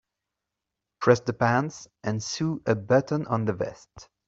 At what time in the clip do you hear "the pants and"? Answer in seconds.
1.19-2.23